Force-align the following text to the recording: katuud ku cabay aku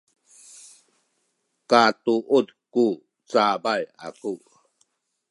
katuud 1.69 2.47
ku 2.73 2.85
cabay 3.31 3.83
aku 4.07 4.33